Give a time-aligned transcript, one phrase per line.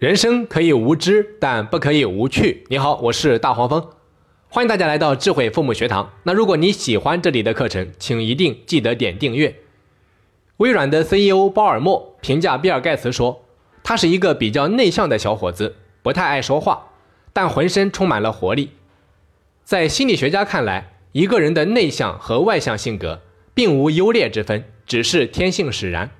[0.00, 2.64] 人生可以无知，但不可以无趣。
[2.68, 3.86] 你好，我是大黄蜂，
[4.48, 6.10] 欢迎大家来到智慧父母学堂。
[6.22, 9.54] 那如果你喜欢这里的课程，请一定记得点订阅。
[10.56, 13.44] 微软的 CEO 鲍尔默评价比尔盖茨说，
[13.82, 16.92] 他是一个比较内向的小伙子，不太爱说话，
[17.34, 18.70] 但浑身充满了活力。
[19.64, 23.20] 在心理学家看来，一个人的内向和外向性格
[23.52, 26.10] 并无优劣之分，只是天性使然。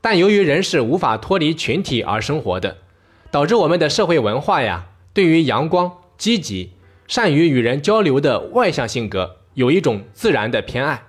[0.00, 2.76] 但由于人是无法脱离群体而生活的。
[3.30, 6.72] 导致我们的社会文化呀，对于阳光、积极、
[7.06, 11.04] 善于与人交流的外向性格有一种自然的偏爱。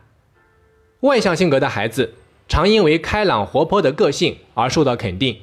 [1.02, 2.14] 外向性格的孩子
[2.48, 5.40] 常因为开朗活泼的个性而受到肯定，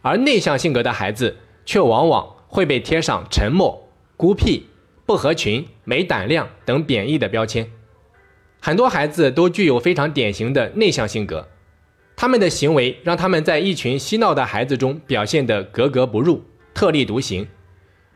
[0.00, 4.66] 而内向性格的孩子却往往会被贴上沉默、孤僻、
[5.04, 7.70] 不合群、没胆量等贬义的标签。
[8.58, 11.46] 很多孩子都具有非常典型的内向性格。
[12.16, 17.46] 他们的行为让他们在一群嬉闹的孩子中表现得格格不入、特立独行，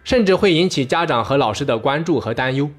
[0.03, 2.71] 甚至会引起家长和老师的关注和担忧。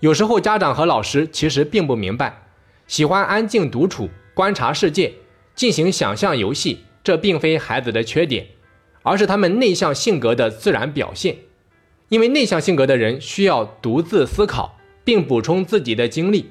[0.00, 2.48] 有时候，家长和老师其实并不明白，
[2.88, 5.12] 喜欢安静独处、观察世界、
[5.54, 8.44] 进行想象游戏，这并非孩子的缺点，
[9.04, 11.36] 而是他们内向性格的自然表现。
[12.08, 16.50] 因为内向性格的人需要独自思考，并补充自己的经历。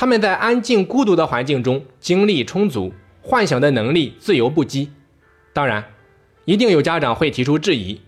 [0.00, 4.86] 他们在安静孤独的环境中精力充足，幻想的能力自由不羁。
[5.52, 5.84] 当然，
[6.44, 8.00] 一定有家长会提出质疑：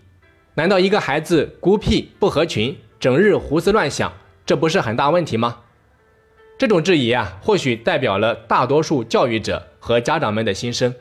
[0.53, 4.13] 难道一个孩子孤僻不合群，整日胡思乱想，
[4.45, 5.57] 这不是很大问题吗？
[6.57, 10.95] 这种质疑啊，或许代表了大多数教育者和家长们的心声。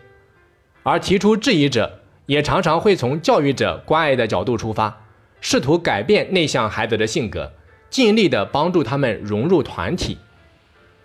[0.83, 5.05] 而提出质疑者，也常常会从教育者关爱的角度出发，
[5.41, 7.53] 试图改变内向孩子的性格，
[7.89, 10.19] 尽力的帮助他们融入团体。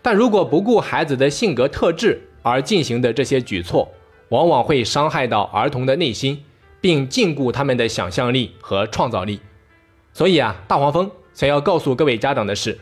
[0.05, 3.91] 但如果不顾孩子的性格特质而进行的这些举措，
[4.29, 6.43] 往往会伤害到儿童的内心，
[6.79, 9.39] 并禁锢他们的想象力和创造力。
[10.13, 12.77] 所以啊，大黄蜂想要告诉各位家长的是，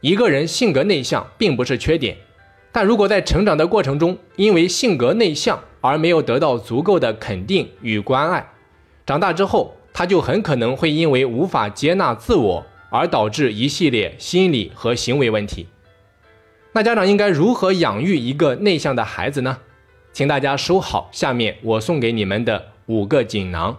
[0.00, 2.16] 一个人性格内向并不是缺点，
[2.72, 8.44] 但如果在成长的过程中因为性格内向而没有得到足够的肯定与关爱，
[9.06, 15.68] 长大之后他就很可能会因为无法接纳自我而导致一系列心理和行为问题。
[16.78, 19.58] 那家长应该如何养育一个内向的孩子呢？
[20.12, 23.76] 请大家收好下面我送给你们的五个锦囊。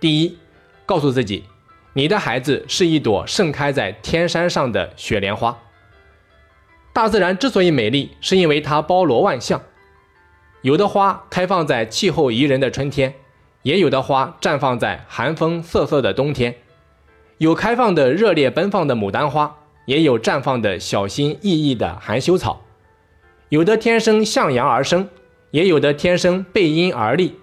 [0.00, 0.38] 第一，
[0.86, 1.44] 告诉自己，
[1.92, 5.58] 你的孩子是一朵盛开在天山上的雪莲花。
[6.94, 9.60] 大自然之所以美丽，是因为它包罗万象。
[10.62, 13.12] 有的花开放在气候宜人的春天，
[13.64, 16.54] 也有的花绽放在寒风瑟瑟的冬天。
[17.36, 19.58] 有开放的热烈奔放的牡丹花。
[19.86, 22.62] 也有绽放的小心翼翼的含羞草，
[23.48, 25.08] 有的天生向阳而生，
[25.50, 27.34] 也有的天生背阴而立，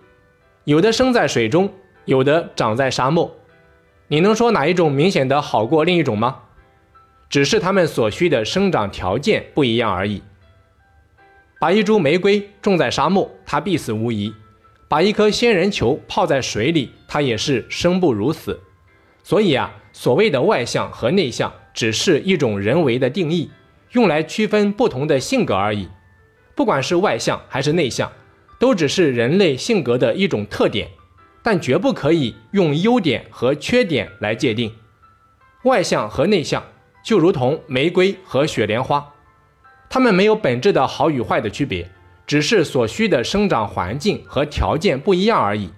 [0.63, 1.71] 有的生在水中，
[2.05, 3.35] 有的长在沙漠。
[4.07, 6.39] 你能说哪一种明显的好过另一种吗？
[7.29, 10.21] 只是它们所需的生长条件不一样而已。
[11.59, 14.33] 把一株玫瑰种在沙漠，它必死无疑；
[14.89, 18.59] 把一颗仙人球泡在水里，它也是生不如死。
[19.23, 21.53] 所以啊，所谓的外向和内向。
[21.73, 23.51] 只是一种人为的定义，
[23.91, 25.87] 用来区分不同的性格而已。
[26.55, 28.11] 不管是外向还是内向，
[28.59, 30.89] 都只是人类性格的一种特点，
[31.41, 34.71] 但绝不可以用优点和缺点来界定。
[35.63, 36.63] 外向和内向
[37.03, 39.13] 就如同玫瑰和雪莲花，
[39.89, 41.89] 它们没有本质的好与坏的区别，
[42.27, 45.71] 只是所需的生长环境和条件不一样而已。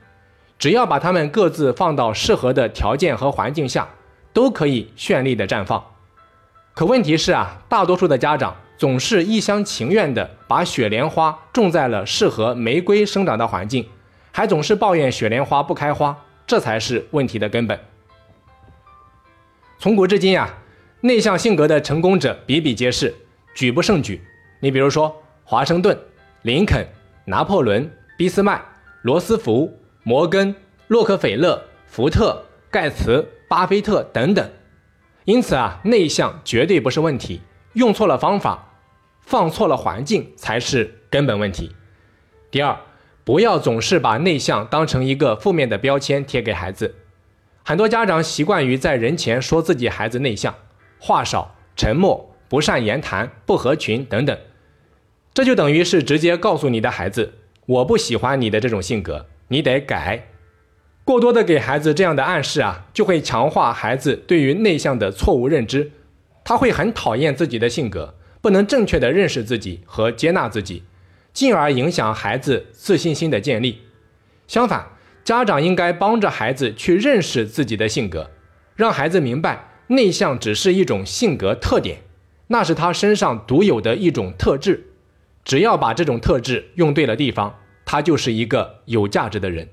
[0.58, 3.88] 只要把它们各自放到适合的条件和环境下。
[4.34, 5.82] 都可以绚丽的绽放，
[6.74, 13.88] 可问题是啊，大多数的家长总是一厢情愿的把雪莲花种在了适合玫瑰生长的环境，
[14.32, 16.18] 还总是抱怨雪莲花不开花，
[16.48, 17.80] 这才是问题的根本。
[19.78, 20.50] 从古至今啊，
[21.02, 23.14] 内向性格的成功者比比皆是，
[23.54, 24.20] 举不胜举。
[24.60, 25.96] 你比如说华盛顿、
[26.42, 26.84] 林肯、
[27.26, 27.88] 拿破仑、
[28.18, 28.60] 俾斯麦、
[29.04, 29.72] 罗斯福、
[30.02, 30.56] 摩根、
[30.88, 33.24] 洛克菲勒、福特、盖茨。
[33.54, 34.50] 巴菲特等等，
[35.26, 37.42] 因此啊，内向绝对不是问题，
[37.74, 38.80] 用错了方法，
[39.22, 41.76] 放错了环境才是根本问题。
[42.50, 42.76] 第二，
[43.24, 46.96] 不要总是把内向当成一个负面的标签贴给孩子。
[47.64, 50.56] 很多家长习惯于在人前说自己孩子内向，
[50.98, 54.36] 话少、沉默、不善言谈、不合群等等，
[55.32, 57.36] 这就等于是直接告诉你的孩子，
[57.68, 60.30] 我不喜欢你的这种性格，你得改。
[61.06, 65.92] 过多的给孩子这样的暗示啊，就会强化孩子对于内向的错误认知，
[66.46, 70.84] 他会很讨厌自己的性格，不能正确的认识自己和接纳自己，
[71.34, 73.80] 进而影响孩子自信心的建立。
[74.48, 74.88] 相反，
[75.26, 78.32] 家长应该帮着孩子去认识自己的性格，
[78.76, 81.98] 让孩子明白内向只是一种性格特点，
[82.48, 84.88] 那是他身上独有的一种特质。
[85.44, 89.68] 只要把这种特质用对了地方，他就是一个有价值的人。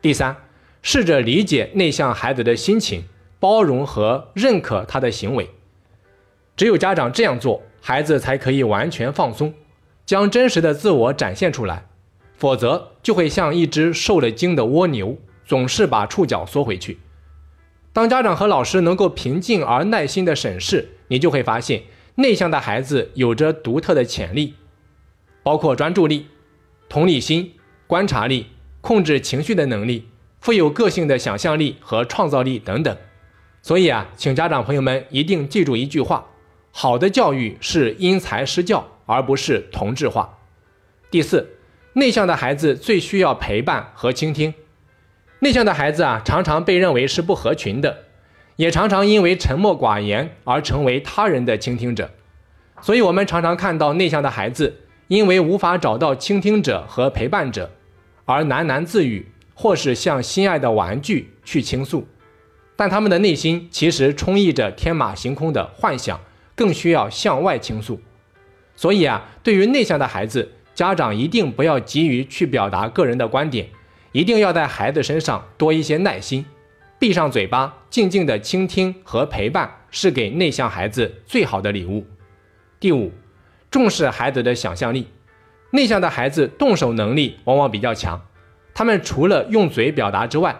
[0.00, 0.36] 第三，
[0.80, 3.04] 试着理解内向孩子的心情，
[3.40, 5.50] 包容和认可他的行为。
[6.56, 9.52] 只有家长这样做，孩子才可以完全放松，
[10.06, 11.86] 将真实的自我展现出来。
[12.36, 16.98] 否则，就会像一只受了惊的蜗牛，总是把触角缩回去。
[17.92, 21.82] 当家长和老师能够平静而耐心地审视，你就会发现，
[22.14, 24.54] 内向的孩子有着独特的潜力，
[25.42, 26.28] 包括专注力、
[26.88, 27.54] 同理心、
[27.88, 28.46] 观察力、
[28.80, 30.08] 控制情绪的能力、
[30.40, 32.96] 富有个性的想象力和创造力等等。
[33.62, 36.26] 所以啊，请家长朋友们一定记住一句话：
[36.70, 40.38] 好的教育是因材施教，而不是同质化。
[41.10, 41.54] 第四。
[41.94, 44.54] 内向的孩子最需要陪伴和倾听。
[45.40, 48.04] 内向的孩子啊，常常被认为是不合群的，
[48.54, 52.10] 也常常因为沉默寡言而成为他人的倾听者。
[52.80, 57.72] 所以，我们常常看到内向的孩子因为无法找到倾听者和陪伴者，
[58.28, 62.06] 而喃喃自语，或是向心爱的玩具去倾诉。
[62.76, 66.20] 但他们的内心其实充溢着天马行空的幻想，
[66.54, 67.98] 更需要向外倾诉。
[68.76, 73.70] 所以啊，对于内向的孩子，家长一定不要急于去表达个人的观点，
[74.12, 76.44] 一定要在孩子身上多一些耐心，
[76.98, 82.06] 闭上嘴巴，静静的倾听和陪伴，是给内向孩子最好的礼物。
[82.78, 83.10] 第五，
[83.70, 85.06] 重视孩子的想象力。
[85.70, 88.20] 内向的孩子动手能力往往比较强，
[88.74, 90.54] 他们除了用嘴表达之外，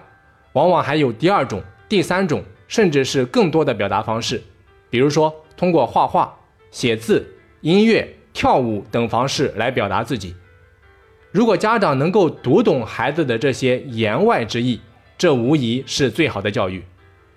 [0.52, 4.42] 往往还有第二种、第三种，甚至是更多的表达方式，
[4.90, 6.34] 比如说通过画画、
[6.70, 7.26] 写字、
[7.60, 8.14] 音乐。
[8.34, 10.32] 跳舞等方式来表达自己。
[11.32, 14.80] 如果家长能够读懂孩子的这些言外之意，
[15.16, 16.84] 这无疑是最好的教育。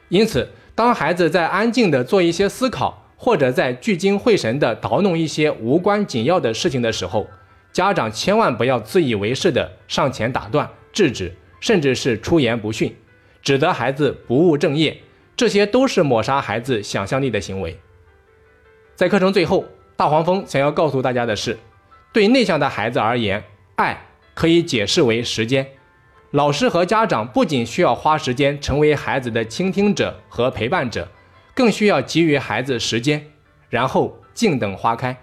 [0.10, 7.28] 因此，当孩子在安静的做一些思考，或者在聚精会神的捣弄一些无关紧要的事情的时候，
[7.72, 12.96] 家长千万不要自以为是的上前打断、制止，甚至是出言不逊，
[13.42, 15.02] 指责孩子不务正业，
[15.36, 17.80] 这些都是抹杀孩子想象力的行为。
[18.96, 19.66] 在课程最后。
[19.98, 21.60] 大黄蜂想要告诉大家的是，
[22.12, 23.44] 对内向的孩子而言，
[23.76, 25.68] 爱可以解释为时间。
[26.32, 31.08] 老师和家长不仅需要花时间成为孩子的倾听者和陪伴者，
[31.54, 33.28] 更需要给予孩子时间，
[33.70, 35.16] 然后静等花开。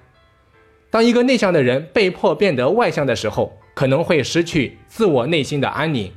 [0.90, 6.10] 当一个内向的人被迫变得外向的时候，可能会失去自我内心的安宁。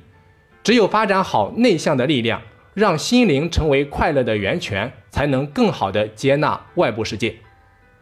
[0.63, 2.41] 只有发展好内向的力量，
[2.73, 7.35] 让心灵成为快乐的源泉，才能更好的接纳外部世界。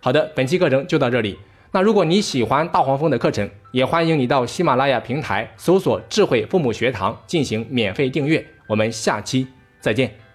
[0.02, 1.38] 好的，本期课程就到这里。
[1.72, 8.46] 那如果你喜欢大黄蜂的课程，也欢迎你到喜马拉雅平台搜索“智慧父母学堂”进行免费订阅。
[8.68, 9.48] 我们下期
[9.80, 10.29] 再见。